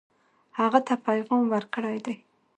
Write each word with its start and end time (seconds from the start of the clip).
هغه 0.59 0.79
ته 0.87 0.93
پیغام 1.05 1.43
ورکړی 1.53 1.97
دی. 2.05 2.15